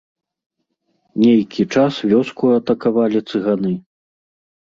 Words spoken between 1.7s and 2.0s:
час